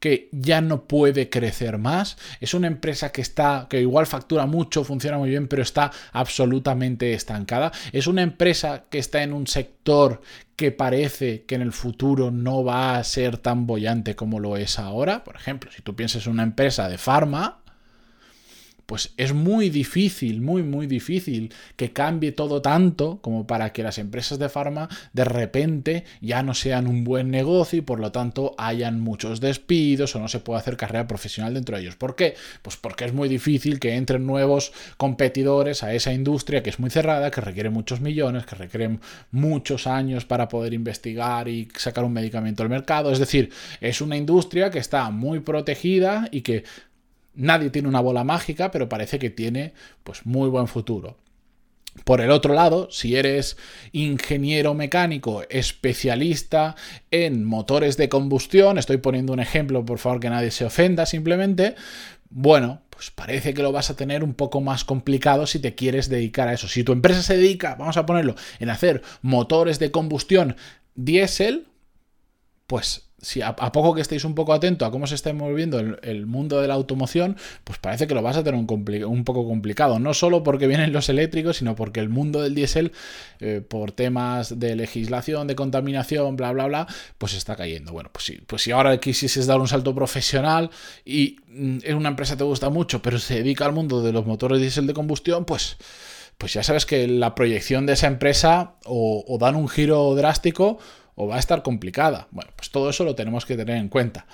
que 0.00 0.28
ya 0.32 0.60
no 0.60 0.84
puede 0.84 1.28
crecer 1.30 1.78
más. 1.78 2.16
Es 2.40 2.54
una 2.54 2.66
empresa 2.66 3.10
que 3.12 3.20
está, 3.20 3.66
que 3.68 3.80
igual 3.80 4.06
factura 4.06 4.46
mucho, 4.46 4.84
funciona 4.84 5.18
muy 5.18 5.30
bien, 5.30 5.48
pero 5.48 5.62
está 5.62 5.90
absolutamente 6.12 7.12
estancada. 7.14 7.72
Es 7.92 8.06
una 8.06 8.22
empresa 8.22 8.84
que 8.90 8.98
está 8.98 9.22
en 9.22 9.32
un 9.32 9.46
sector 9.46 10.20
que 10.56 10.72
parece 10.72 11.44
que 11.44 11.54
en 11.54 11.62
el 11.62 11.72
futuro 11.72 12.30
no 12.30 12.64
va 12.64 12.98
a 12.98 13.04
ser 13.04 13.38
tan 13.38 13.66
bollante 13.66 14.16
como 14.16 14.40
lo 14.40 14.56
es 14.56 14.78
ahora. 14.78 15.22
Por 15.22 15.36
ejemplo, 15.36 15.70
si 15.70 15.82
tú 15.82 15.94
piensas 15.94 16.26
en 16.26 16.32
una 16.32 16.42
empresa 16.42 16.88
de 16.88 16.98
farma, 16.98 17.60
pues 18.88 19.12
es 19.18 19.34
muy 19.34 19.68
difícil, 19.68 20.40
muy, 20.40 20.62
muy 20.62 20.86
difícil 20.86 21.52
que 21.76 21.92
cambie 21.92 22.32
todo 22.32 22.62
tanto 22.62 23.18
como 23.20 23.46
para 23.46 23.70
que 23.70 23.82
las 23.82 23.98
empresas 23.98 24.38
de 24.38 24.48
farma 24.48 24.88
de 25.12 25.26
repente 25.26 26.04
ya 26.22 26.42
no 26.42 26.54
sean 26.54 26.86
un 26.86 27.04
buen 27.04 27.30
negocio 27.30 27.80
y 27.80 27.82
por 27.82 28.00
lo 28.00 28.12
tanto 28.12 28.54
hayan 28.56 28.98
muchos 28.98 29.42
despidos 29.42 30.16
o 30.16 30.20
no 30.20 30.28
se 30.28 30.40
pueda 30.40 30.60
hacer 30.60 30.78
carrera 30.78 31.06
profesional 31.06 31.52
dentro 31.52 31.76
de 31.76 31.82
ellos. 31.82 31.96
¿Por 31.96 32.16
qué? 32.16 32.34
Pues 32.62 32.78
porque 32.78 33.04
es 33.04 33.12
muy 33.12 33.28
difícil 33.28 33.78
que 33.78 33.94
entren 33.94 34.24
nuevos 34.24 34.72
competidores 34.96 35.82
a 35.82 35.92
esa 35.92 36.14
industria 36.14 36.62
que 36.62 36.70
es 36.70 36.80
muy 36.80 36.88
cerrada, 36.88 37.30
que 37.30 37.42
requiere 37.42 37.68
muchos 37.68 38.00
millones, 38.00 38.46
que 38.46 38.54
requiere 38.54 39.00
muchos 39.30 39.86
años 39.86 40.24
para 40.24 40.48
poder 40.48 40.72
investigar 40.72 41.46
y 41.48 41.68
sacar 41.76 42.04
un 42.04 42.14
medicamento 42.14 42.62
al 42.62 42.70
mercado. 42.70 43.12
Es 43.12 43.18
decir, 43.18 43.50
es 43.82 44.00
una 44.00 44.16
industria 44.16 44.70
que 44.70 44.78
está 44.78 45.10
muy 45.10 45.40
protegida 45.40 46.26
y 46.30 46.40
que 46.40 46.64
Nadie 47.38 47.70
tiene 47.70 47.88
una 47.88 48.00
bola 48.00 48.24
mágica, 48.24 48.72
pero 48.72 48.88
parece 48.88 49.20
que 49.20 49.30
tiene 49.30 49.72
pues 50.02 50.26
muy 50.26 50.48
buen 50.48 50.66
futuro. 50.66 51.16
Por 52.04 52.20
el 52.20 52.32
otro 52.32 52.52
lado, 52.52 52.88
si 52.90 53.14
eres 53.14 53.56
ingeniero 53.92 54.74
mecánico 54.74 55.44
especialista 55.48 56.74
en 57.12 57.44
motores 57.44 57.96
de 57.96 58.08
combustión, 58.08 58.76
estoy 58.76 58.96
poniendo 58.96 59.32
un 59.32 59.40
ejemplo, 59.40 59.84
por 59.84 59.98
favor 59.98 60.18
que 60.18 60.30
nadie 60.30 60.50
se 60.50 60.64
ofenda 60.64 61.06
simplemente, 61.06 61.76
bueno, 62.28 62.82
pues 62.90 63.12
parece 63.12 63.54
que 63.54 63.62
lo 63.62 63.70
vas 63.70 63.90
a 63.90 63.96
tener 63.96 64.24
un 64.24 64.34
poco 64.34 64.60
más 64.60 64.84
complicado 64.84 65.46
si 65.46 65.60
te 65.60 65.76
quieres 65.76 66.08
dedicar 66.08 66.48
a 66.48 66.54
eso. 66.54 66.66
Si 66.66 66.82
tu 66.82 66.92
empresa 66.92 67.22
se 67.22 67.36
dedica, 67.36 67.76
vamos 67.76 67.96
a 67.96 68.04
ponerlo, 68.04 68.34
en 68.58 68.70
hacer 68.70 69.02
motores 69.22 69.78
de 69.78 69.92
combustión 69.92 70.56
diésel, 70.96 71.68
pues 72.68 73.08
si 73.20 73.42
a, 73.42 73.56
poco 73.56 73.94
que 73.94 74.00
estéis 74.00 74.24
un 74.24 74.34
poco 74.36 74.52
atentos 74.52 74.86
a 74.86 74.92
cómo 74.92 75.06
se 75.08 75.16
está 75.16 75.32
moviendo 75.32 75.80
el, 75.80 76.26
mundo 76.26 76.60
de 76.60 76.68
la 76.68 76.74
automoción, 76.74 77.36
pues 77.64 77.78
parece 77.78 78.06
que 78.06 78.14
lo 78.14 78.22
vas 78.22 78.36
a 78.36 78.44
tener 78.44 78.60
un, 78.60 79.24
poco 79.24 79.48
complicado. 79.48 79.98
No 79.98 80.14
solo 80.14 80.44
porque 80.44 80.68
vienen 80.68 80.92
los 80.92 81.08
eléctricos, 81.08 81.56
sino 81.56 81.74
porque 81.74 81.98
el 81.98 82.10
mundo 82.10 82.42
del 82.42 82.54
diésel, 82.54 82.92
eh, 83.40 83.60
por 83.66 83.90
temas 83.90 84.60
de 84.60 84.76
legislación, 84.76 85.48
de 85.48 85.56
contaminación, 85.56 86.36
bla, 86.36 86.52
bla, 86.52 86.66
bla, 86.66 86.86
pues 87.16 87.34
está 87.34 87.56
cayendo. 87.56 87.92
Bueno, 87.92 88.10
pues 88.12 88.26
sí, 88.26 88.40
pues 88.46 88.62
si 88.62 88.70
ahora 88.70 89.00
quisieses 89.00 89.46
dar 89.46 89.58
un 89.58 89.66
salto 89.66 89.94
profesional 89.94 90.70
y 91.04 91.38
mm, 91.48 91.78
una 91.96 92.10
empresa 92.10 92.36
te 92.36 92.44
gusta 92.44 92.68
mucho, 92.68 93.02
pero 93.02 93.18
se 93.18 93.36
dedica 93.36 93.64
al 93.64 93.72
mundo 93.72 94.00
de 94.02 94.12
los 94.12 94.26
motores 94.26 94.60
diésel 94.60 94.86
de 94.86 94.94
combustión, 94.94 95.44
pues 95.44 95.76
pues 96.36 96.52
ya 96.52 96.62
sabes 96.62 96.86
que 96.86 97.08
la 97.08 97.34
proyección 97.34 97.84
de 97.84 97.94
esa 97.94 98.06
empresa 98.06 98.74
o, 98.84 99.24
o 99.26 99.38
dan 99.38 99.56
un 99.56 99.68
giro 99.68 100.14
drástico 100.14 100.78
o 101.20 101.26
va 101.26 101.36
a 101.36 101.40
estar 101.40 101.62
complicada. 101.62 102.28
Bueno, 102.30 102.52
pues 102.54 102.70
todo 102.70 102.88
eso 102.88 103.04
lo 103.04 103.14
tenemos 103.14 103.44
que 103.44 103.56
tener 103.56 103.76
en 103.76 103.88
cuenta. 103.88 104.26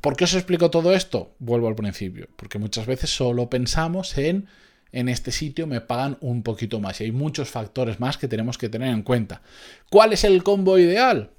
¿Por 0.00 0.16
qué 0.16 0.24
os 0.24 0.34
explico 0.34 0.70
todo 0.70 0.94
esto? 0.94 1.34
Vuelvo 1.38 1.68
al 1.68 1.74
principio, 1.74 2.28
porque 2.36 2.58
muchas 2.58 2.86
veces 2.86 3.14
solo 3.14 3.50
pensamos 3.50 4.16
en 4.16 4.48
en 4.92 5.08
este 5.08 5.32
sitio 5.32 5.66
me 5.66 5.80
pagan 5.80 6.18
un 6.20 6.42
poquito 6.42 6.78
más 6.78 7.00
y 7.00 7.04
hay 7.04 7.12
muchos 7.12 7.48
factores 7.48 7.98
más 7.98 8.18
que 8.18 8.28
tenemos 8.28 8.58
que 8.58 8.68
tener 8.68 8.88
en 8.88 9.02
cuenta. 9.02 9.40
¿Cuál 9.90 10.12
es 10.12 10.24
el 10.24 10.42
combo 10.42 10.78
ideal? 10.78 11.30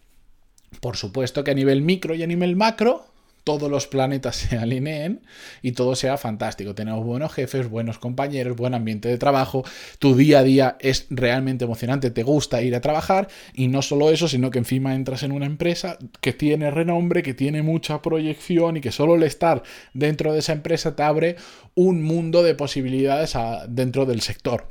Por 0.82 0.98
supuesto 0.98 1.44
que 1.44 1.52
a 1.52 1.56
nivel 1.56 1.84
micro 1.84 2.16
y 2.16 2.24
a 2.24 2.28
nivel 2.28 2.56
macro 2.56 3.06
todos 3.44 3.70
los 3.70 3.88
planetas 3.88 4.36
se 4.38 4.58
alineen 4.58 5.22
y 5.62 5.74
todo 5.74 5.96
sea 5.96 6.18
fantástico. 6.18 6.76
Tenemos 6.76 7.06
buenos 7.06 7.34
jefes, 7.34 7.70
buenos 7.70 8.00
compañeros, 8.00 8.56
buen 8.56 8.74
ambiente 8.74 9.10
de 9.10 9.18
trabajo, 9.18 9.64
tu 10.00 10.16
día 10.16 10.40
a 10.40 10.44
día 10.44 10.78
es 10.80 11.08
realmente 11.10 11.66
emocionante, 11.66 12.12
te 12.12 12.24
gusta 12.24 12.62
ir 12.62 12.76
a 12.76 12.82
trabajar 12.82 13.28
y 13.54 13.68
no 13.68 13.82
solo 13.82 14.10
eso, 14.12 14.28
sino 14.28 14.52
que 14.52 14.60
encima 14.60 14.96
entras 14.96 15.24
en 15.24 15.32
una 15.32 15.46
empresa 15.46 15.98
que 16.22 16.34
tiene 16.34 16.72
renombre, 16.72 17.24
que 17.24 17.34
tiene 17.34 17.62
mucha 17.62 18.02
proyección 18.02 18.78
y 18.78 18.82
que 18.82 18.92
solo 18.92 19.16
el 19.16 19.24
estar 19.24 19.64
dentro 19.94 20.34
de 20.34 20.40
esa 20.40 20.54
empresa 20.54 20.96
te 20.96 21.04
abre 21.04 21.36
un 21.76 22.04
mundo 22.04 22.44
de 22.44 22.56
posibilidades 22.56 23.34
dentro 23.68 24.06
del 24.06 24.22
sector. 24.22 24.68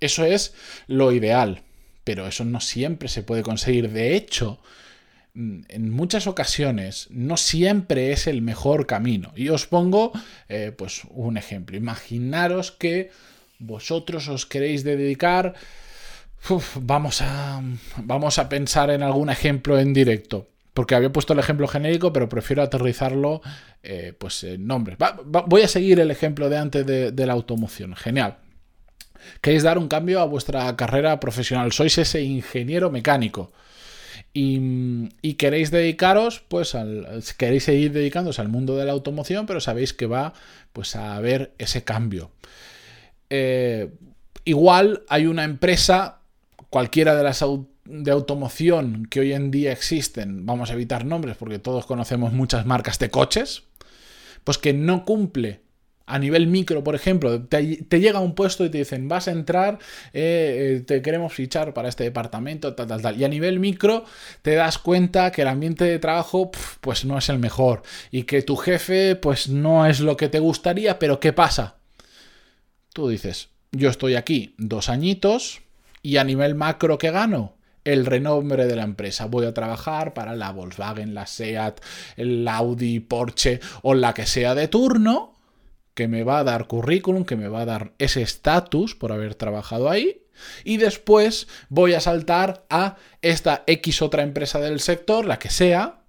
Eso 0.00 0.24
es 0.24 0.54
lo 0.86 1.12
ideal, 1.12 1.62
pero 2.04 2.26
eso 2.26 2.44
no 2.44 2.60
siempre 2.60 3.08
se 3.08 3.22
puede 3.22 3.42
conseguir. 3.42 3.90
De 3.90 4.14
hecho, 4.14 4.60
en 5.34 5.90
muchas 5.90 6.26
ocasiones 6.26 7.06
no 7.10 7.36
siempre 7.36 8.12
es 8.12 8.26
el 8.26 8.42
mejor 8.42 8.86
camino. 8.86 9.32
Y 9.36 9.48
os 9.50 9.66
pongo 9.66 10.12
eh, 10.48 10.72
pues 10.76 11.02
un 11.10 11.36
ejemplo. 11.36 11.76
Imaginaros 11.76 12.72
que 12.72 13.10
vosotros 13.58 14.28
os 14.28 14.46
queréis 14.46 14.84
dedicar... 14.84 15.54
vamos, 16.76 17.22
a, 17.22 17.62
vamos 17.98 18.38
a 18.38 18.48
pensar 18.48 18.90
en 18.90 19.02
algún 19.02 19.30
ejemplo 19.30 19.78
en 19.78 19.92
directo. 19.92 20.48
Porque 20.74 20.94
había 20.94 21.12
puesto 21.12 21.32
el 21.32 21.40
ejemplo 21.40 21.66
genérico, 21.66 22.12
pero 22.12 22.28
prefiero 22.28 22.62
aterrizarlo 22.62 23.40
eh, 23.82 24.14
pues 24.16 24.44
en 24.44 24.66
nombres. 24.66 24.96
voy 25.24 25.62
a 25.62 25.68
seguir 25.68 25.98
el 25.98 26.10
ejemplo 26.10 26.48
de 26.48 26.56
antes 26.56 26.86
de, 26.86 27.10
de 27.12 27.26
la 27.26 27.32
automoción. 27.32 27.94
Genial. 27.96 28.38
Queréis 29.40 29.64
dar 29.64 29.78
un 29.78 29.88
cambio 29.88 30.20
a 30.20 30.24
vuestra 30.24 30.74
carrera 30.76 31.18
profesional. 31.18 31.72
Sois 31.72 31.98
ese 31.98 32.22
ingeniero 32.22 32.90
mecánico 32.90 33.52
y, 34.32 35.34
queréis 35.34 35.70
dedicaros, 35.70 36.42
pues 36.46 36.74
al, 36.74 37.22
queréis 37.36 37.64
seguir 37.64 37.92
dedicándose 37.92 38.40
al 38.40 38.48
mundo 38.48 38.76
de 38.76 38.84
la 38.84 38.92
automoción, 38.92 39.46
pero 39.46 39.60
sabéis 39.60 39.92
que 39.92 40.06
va 40.06 40.32
pues 40.72 40.94
a 40.96 41.16
haber 41.16 41.52
ese 41.58 41.82
cambio. 41.84 42.30
Eh, 43.30 43.90
igual 44.44 45.02
hay 45.08 45.26
una 45.26 45.44
empresa, 45.44 46.20
cualquiera 46.70 47.14
de 47.16 47.22
las 47.24 47.44
de 47.84 48.10
automoción 48.10 49.06
que 49.06 49.20
hoy 49.20 49.32
en 49.32 49.50
día 49.50 49.72
existen, 49.72 50.44
vamos 50.44 50.70
a 50.70 50.74
evitar 50.74 51.06
nombres 51.06 51.36
porque 51.36 51.58
todos 51.58 51.86
conocemos 51.86 52.32
muchas 52.32 52.66
marcas 52.66 52.98
de 52.98 53.10
coches, 53.10 53.64
pues 54.44 54.58
que 54.58 54.74
no 54.74 55.04
cumple 55.04 55.62
a 56.08 56.18
nivel 56.18 56.46
micro, 56.46 56.82
por 56.82 56.94
ejemplo, 56.94 57.42
te, 57.42 57.60
llega 58.00 58.18
un 58.20 58.34
puesto 58.34 58.64
y 58.64 58.70
te 58.70 58.78
dicen, 58.78 59.08
vas 59.08 59.28
a 59.28 59.32
entrar, 59.32 59.78
eh, 60.12 60.78
eh, 60.78 60.84
te 60.84 61.02
queremos 61.02 61.32
fichar 61.32 61.74
para 61.74 61.88
este 61.88 62.04
departamento, 62.04 62.74
tal, 62.74 62.86
tal, 62.86 63.02
tal. 63.02 63.20
Y 63.20 63.24
a 63.24 63.28
nivel 63.28 63.60
micro 63.60 64.04
te 64.42 64.54
das 64.54 64.78
cuenta 64.78 65.30
que 65.30 65.42
el 65.42 65.48
ambiente 65.48 65.84
de 65.84 65.98
trabajo 65.98 66.50
pues 66.80 67.04
no 67.04 67.18
es 67.18 67.28
el 67.28 67.38
mejor 67.38 67.82
y 68.10 68.22
que 68.24 68.42
tu 68.42 68.56
jefe 68.56 69.16
pues 69.16 69.48
no 69.48 69.86
es 69.86 70.00
lo 70.00 70.16
que 70.16 70.28
te 70.28 70.38
gustaría, 70.38 70.98
pero 70.98 71.20
¿qué 71.20 71.32
pasa? 71.32 71.76
Tú 72.92 73.08
dices, 73.08 73.50
yo 73.70 73.90
estoy 73.90 74.14
aquí 74.14 74.54
dos 74.56 74.88
añitos 74.88 75.60
y 76.02 76.16
a 76.16 76.24
nivel 76.24 76.54
macro 76.54 76.96
¿qué 76.96 77.10
gano? 77.10 77.54
el 77.84 78.04
renombre 78.04 78.66
de 78.66 78.76
la 78.76 78.82
empresa. 78.82 79.26
Voy 79.26 79.46
a 79.46 79.54
trabajar 79.54 80.12
para 80.12 80.36
la 80.36 80.52
Volkswagen, 80.52 81.14
la 81.14 81.26
SEAT, 81.26 81.80
el 82.16 82.46
Audi, 82.46 83.00
Porsche 83.00 83.60
o 83.82 83.94
la 83.94 84.12
que 84.12 84.26
sea 84.26 84.54
de 84.54 84.68
turno 84.68 85.37
que 85.98 86.06
me 86.06 86.22
va 86.22 86.38
a 86.38 86.44
dar 86.44 86.68
currículum, 86.68 87.24
que 87.24 87.34
me 87.34 87.48
va 87.48 87.62
a 87.62 87.64
dar 87.64 87.92
ese 87.98 88.22
estatus 88.22 88.94
por 88.94 89.10
haber 89.10 89.34
trabajado 89.34 89.90
ahí. 89.90 90.22
Y 90.62 90.76
después 90.76 91.48
voy 91.70 91.94
a 91.94 92.00
saltar 92.00 92.64
a 92.70 92.98
esta 93.20 93.64
X 93.66 94.00
otra 94.00 94.22
empresa 94.22 94.60
del 94.60 94.78
sector, 94.78 95.26
la 95.26 95.40
que 95.40 95.50
sea, 95.50 96.02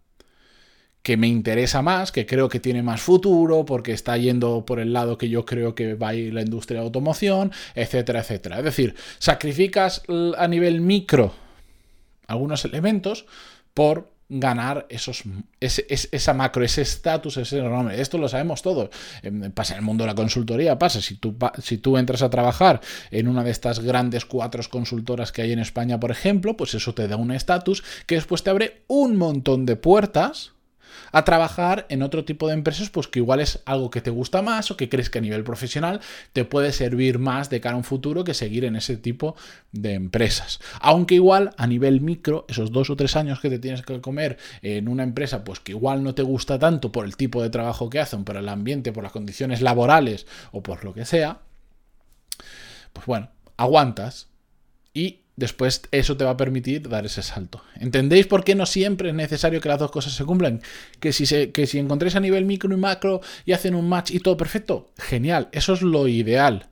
que 1.02 1.18
me 1.18 1.26
interesa 1.26 1.82
más, 1.82 2.12
que 2.12 2.28
creo 2.28 2.50
que 2.50 2.60
tiene 2.60 2.84
más 2.84 3.02
futuro, 3.02 3.66
porque 3.66 3.92
está 3.92 4.16
yendo 4.16 4.64
por 4.64 4.80
el 4.80 4.94
lado 4.94 5.18
que 5.18 5.28
yo 5.28 5.44
creo 5.44 5.74
que 5.74 5.96
va 5.96 6.10
a 6.10 6.14
ir 6.14 6.36
la 6.36 6.44
industria 6.44 6.82
de 6.82 6.86
automoción, 6.86 7.52
etcétera, 7.74 8.20
etcétera. 8.20 8.60
Es 8.60 8.66
decir, 8.66 8.94
sacrificas 9.18 10.04
a 10.38 10.48
nivel 10.48 10.82
micro 10.82 11.34
algunos 12.28 12.64
elementos 12.64 13.26
por 13.74 14.12
ganar 14.30 14.86
esos, 14.90 15.24
esa 15.60 16.34
macro, 16.34 16.64
ese 16.64 16.84
estatus, 16.84 17.38
ese 17.38 17.62
nombre. 17.62 18.00
Esto 18.00 18.18
lo 18.18 18.30
sabemos 18.30 18.62
todos. 18.62 18.90
Em, 19.24 19.52
pasa 19.52 19.74
en 19.74 19.80
el 19.80 19.86
mundo 19.86 20.04
de 20.04 20.10
la 20.10 20.16
consultoría, 20.16 20.78
pasa. 20.78 21.02
Si 21.02 21.16
tú, 21.16 21.36
si 21.62 21.80
tú 21.80 21.98
entras 21.98 22.22
a 22.22 22.30
trabajar 22.30 22.82
en 23.12 23.28
una 23.28 23.44
de 23.44 23.52
estas 23.52 23.80
grandes 23.80 24.26
cuatro 24.26 24.62
consultoras 24.70 25.32
que 25.32 25.42
hay 25.42 25.52
en 25.52 25.60
España, 25.60 26.00
por 26.00 26.12
ejemplo, 26.12 26.56
pues 26.56 26.74
eso 26.74 26.94
te 26.94 27.08
da 27.08 27.16
un 27.16 27.32
estatus 27.32 27.84
que 28.06 28.16
después 28.16 28.44
te 28.44 28.50
abre 28.50 28.84
un 28.88 29.16
montón 29.18 29.66
de 29.66 29.76
puertas 29.76 30.52
a 31.12 31.26
trabajar 31.26 31.86
en 31.90 32.04
otro 32.04 32.26
tipo 32.26 32.48
de 32.48 32.54
empresas, 32.54 32.90
pues 32.90 33.08
que 33.08 33.20
igual 33.20 33.40
es 33.40 33.62
algo 33.66 33.90
que 33.90 34.02
te 34.02 34.10
gusta 34.10 34.42
más 34.42 34.72
o 34.72 34.78
que 34.78 34.90
crees 34.90 35.10
que 35.10 35.20
a 35.20 35.22
nivel 35.22 35.44
profesional 35.44 36.02
te 36.34 36.46
puede 36.46 36.72
servir 36.72 37.20
más 37.20 37.50
de 37.50 37.62
cara 37.62 37.76
a 37.76 37.78
un 37.78 37.84
futuro 37.84 38.24
que 38.24 38.34
seguir 38.34 38.66
en 38.66 38.76
ese 38.76 38.98
tipo 38.98 39.36
de 39.72 39.94
empresas. 39.94 40.60
Aunque 40.80 41.16
igual 41.16 41.52
a 41.58 41.68
nivel 41.68 42.02
micro, 42.02 42.46
esos 42.48 42.72
dos 42.72 42.90
o 42.90 42.96
tres 42.96 43.16
años 43.16 43.40
que 43.40 43.50
te 43.50 43.60
tienes 43.60 43.82
que 43.82 44.02
comer 44.02 44.38
en 44.62 44.88
una 44.88 45.04
empresa, 45.04 45.44
pues 45.44 45.60
que 45.60 45.72
igual 45.72 46.04
no 46.04 46.16
te 46.16 46.24
gusta 46.24 46.60
tanto 46.60 46.92
por 46.92 47.06
el 47.06 47.16
tipo 47.16 47.42
de 47.42 47.50
trabajo 47.50 47.90
que 47.90 48.00
hacen, 48.00 48.24
por 48.24 48.38
el 48.38 48.50
ambiente, 48.50 48.92
por 48.92 49.04
las 49.04 49.12
condiciones 49.12 49.62
laborales 49.62 50.28
o 50.52 50.64
por 50.64 50.84
lo 50.84 50.94
que 50.94 51.06
sea, 51.06 51.42
pues 52.94 53.06
bueno, 53.06 53.30
aguantas 53.58 54.30
y 54.94 55.22
después 55.40 55.82
eso 55.92 56.18
te 56.18 56.26
va 56.26 56.32
a 56.32 56.38
permitir 56.38 56.88
dar 56.88 57.06
ese 57.06 57.24
salto. 57.24 57.64
¿Entendéis 57.80 58.28
por 58.28 58.44
qué 58.44 58.56
no 58.56 58.66
siempre 58.66 59.10
es 59.10 59.16
necesario 59.16 59.62
que 59.62 59.70
las 59.70 59.80
dos 59.80 59.92
cosas 59.92 60.14
se 60.14 60.26
cumplan? 60.26 60.62
Que 61.00 61.14
si, 61.14 61.26
se, 61.26 61.52
que 61.52 61.66
si 61.66 61.80
encontréis 61.80 62.16
a 62.16 62.20
nivel 62.20 62.46
micro 62.46 62.72
y 62.74 62.78
macro 62.78 63.22
y 63.46 63.54
hacen 63.54 63.74
un 63.74 63.90
match 63.90 64.12
y 64.12 64.20
todo 64.20 64.38
perfecto, 64.38 64.92
genial, 64.98 65.50
eso 65.52 65.74
es 65.74 65.82
lo 65.82 66.08
ideal. 66.08 66.69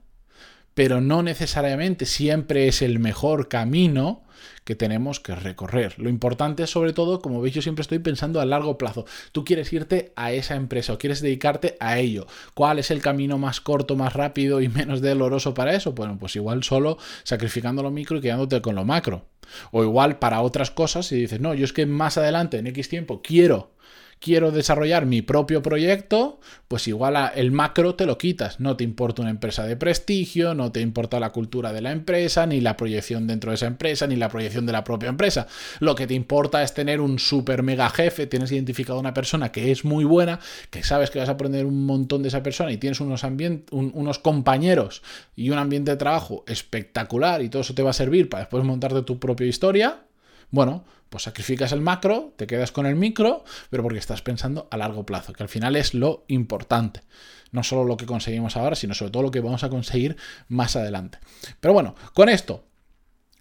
Pero 0.78 1.00
no 1.00 1.24
necesariamente 1.24 2.06
siempre 2.06 2.68
es 2.68 2.82
el 2.82 3.00
mejor 3.00 3.48
camino 3.48 4.22
que 4.62 4.76
tenemos 4.76 5.18
que 5.18 5.34
recorrer. 5.34 5.98
Lo 5.98 6.08
importante 6.08 6.62
es 6.62 6.70
sobre 6.70 6.92
todo, 6.92 7.20
como 7.20 7.40
veis, 7.40 7.52
yo 7.56 7.62
siempre 7.62 7.82
estoy 7.82 7.98
pensando 7.98 8.40
a 8.40 8.44
largo 8.44 8.78
plazo. 8.78 9.04
Tú 9.32 9.44
quieres 9.44 9.72
irte 9.72 10.12
a 10.14 10.30
esa 10.30 10.54
empresa 10.54 10.92
o 10.92 10.98
quieres 10.98 11.20
dedicarte 11.20 11.76
a 11.80 11.98
ello. 11.98 12.28
¿Cuál 12.54 12.78
es 12.78 12.92
el 12.92 13.02
camino 13.02 13.38
más 13.38 13.60
corto, 13.60 13.96
más 13.96 14.12
rápido 14.12 14.60
y 14.60 14.68
menos 14.68 15.02
doloroso 15.02 15.52
para 15.52 15.74
eso? 15.74 15.94
Bueno, 15.94 16.16
pues 16.16 16.36
igual 16.36 16.62
solo 16.62 16.96
sacrificando 17.24 17.82
lo 17.82 17.90
micro 17.90 18.18
y 18.18 18.20
quedándote 18.20 18.62
con 18.62 18.76
lo 18.76 18.84
macro. 18.84 19.26
O 19.72 19.82
igual 19.82 20.20
para 20.20 20.42
otras 20.42 20.70
cosas, 20.70 21.06
si 21.06 21.16
dices, 21.16 21.40
no, 21.40 21.54
yo 21.54 21.64
es 21.64 21.72
que 21.72 21.86
más 21.86 22.18
adelante, 22.18 22.56
en 22.56 22.68
X 22.68 22.88
tiempo, 22.88 23.20
quiero 23.20 23.72
quiero 24.20 24.50
desarrollar 24.50 25.06
mi 25.06 25.22
propio 25.22 25.62
proyecto, 25.62 26.40
pues 26.66 26.88
igual 26.88 27.30
el 27.34 27.52
macro 27.52 27.94
te 27.94 28.06
lo 28.06 28.18
quitas. 28.18 28.60
No 28.60 28.76
te 28.76 28.84
importa 28.84 29.22
una 29.22 29.30
empresa 29.30 29.64
de 29.64 29.76
prestigio, 29.76 30.54
no 30.54 30.72
te 30.72 30.80
importa 30.80 31.20
la 31.20 31.30
cultura 31.30 31.72
de 31.72 31.80
la 31.80 31.92
empresa, 31.92 32.46
ni 32.46 32.60
la 32.60 32.76
proyección 32.76 33.26
dentro 33.26 33.50
de 33.50 33.56
esa 33.56 33.66
empresa, 33.66 34.06
ni 34.06 34.16
la 34.16 34.28
proyección 34.28 34.66
de 34.66 34.72
la 34.72 34.84
propia 34.84 35.08
empresa. 35.08 35.46
Lo 35.80 35.94
que 35.94 36.06
te 36.06 36.14
importa 36.14 36.62
es 36.62 36.74
tener 36.74 37.00
un 37.00 37.18
super 37.18 37.62
mega 37.62 37.88
jefe, 37.90 38.26
tienes 38.26 38.52
identificado 38.52 38.98
una 38.98 39.14
persona 39.14 39.52
que 39.52 39.70
es 39.70 39.84
muy 39.84 40.04
buena, 40.04 40.40
que 40.70 40.82
sabes 40.82 41.10
que 41.10 41.18
vas 41.18 41.28
a 41.28 41.32
aprender 41.32 41.66
un 41.66 41.86
montón 41.86 42.22
de 42.22 42.28
esa 42.28 42.42
persona 42.42 42.72
y 42.72 42.78
tienes 42.78 43.00
unos, 43.00 43.22
unos 43.70 44.18
compañeros 44.18 45.02
y 45.36 45.50
un 45.50 45.58
ambiente 45.58 45.92
de 45.92 45.96
trabajo 45.96 46.44
espectacular 46.46 47.42
y 47.42 47.48
todo 47.48 47.62
eso 47.62 47.74
te 47.74 47.82
va 47.82 47.90
a 47.90 47.94
servir 47.94 48.28
para 48.28 48.42
después 48.42 48.64
montarte 48.64 49.02
tu 49.02 49.18
propia 49.18 49.46
historia 49.46 50.02
bueno, 50.50 50.84
pues 51.08 51.24
sacrificas 51.24 51.72
el 51.72 51.80
macro, 51.80 52.32
te 52.36 52.46
quedas 52.46 52.72
con 52.72 52.86
el 52.86 52.96
micro, 52.96 53.44
pero 53.70 53.82
porque 53.82 53.98
estás 53.98 54.22
pensando 54.22 54.68
a 54.70 54.76
largo 54.76 55.04
plazo, 55.06 55.32
que 55.32 55.42
al 55.42 55.48
final 55.48 55.76
es 55.76 55.94
lo 55.94 56.24
importante. 56.28 57.02
No 57.50 57.62
solo 57.62 57.84
lo 57.84 57.96
que 57.96 58.06
conseguimos 58.06 58.56
ahora, 58.56 58.76
sino 58.76 58.94
sobre 58.94 59.10
todo 59.10 59.22
lo 59.22 59.30
que 59.30 59.40
vamos 59.40 59.64
a 59.64 59.70
conseguir 59.70 60.16
más 60.48 60.76
adelante. 60.76 61.18
Pero 61.60 61.72
bueno, 61.72 61.94
con 62.12 62.28
esto 62.28 62.67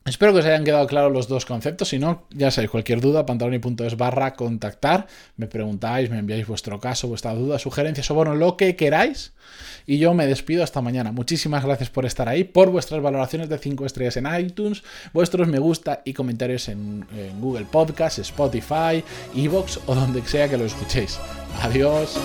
Espero 0.07 0.31
que 0.31 0.39
os 0.39 0.45
hayan 0.45 0.63
quedado 0.63 0.87
claros 0.87 1.11
los 1.11 1.27
dos 1.27 1.45
conceptos. 1.45 1.89
Si 1.89 1.99
no, 1.99 2.23
ya 2.31 2.49
sabéis, 2.49 2.71
cualquier 2.71 3.01
duda, 3.01 3.25
pantaloni.es 3.25 3.97
barra 3.97 4.33
contactar. 4.35 5.07
Me 5.35 5.47
preguntáis, 5.47 6.09
me 6.09 6.17
enviáis 6.17 6.47
vuestro 6.47 6.79
caso, 6.79 7.09
vuestra 7.09 7.33
duda, 7.33 7.59
sugerencias 7.59 8.09
o 8.09 8.13
bueno, 8.13 8.33
lo 8.33 8.55
que 8.55 8.77
queráis. 8.77 9.33
Y 9.85 9.97
yo 9.97 10.13
me 10.13 10.25
despido 10.25 10.63
hasta 10.63 10.81
mañana. 10.81 11.11
Muchísimas 11.11 11.65
gracias 11.65 11.89
por 11.89 12.05
estar 12.05 12.29
ahí, 12.29 12.45
por 12.45 12.69
vuestras 12.69 13.01
valoraciones 13.01 13.49
de 13.49 13.57
5 13.57 13.85
estrellas 13.85 14.15
en 14.15 14.27
iTunes, 14.39 14.83
vuestros 15.11 15.47
me 15.47 15.59
gusta 15.59 16.01
y 16.05 16.13
comentarios 16.13 16.69
en, 16.69 17.05
en 17.13 17.41
Google 17.41 17.65
Podcast, 17.69 18.19
Spotify, 18.19 19.03
Evox 19.35 19.79
o 19.87 19.95
donde 19.95 20.21
sea 20.23 20.47
que 20.47 20.57
lo 20.57 20.65
escuchéis. 20.65 21.19
Adiós. 21.61 22.17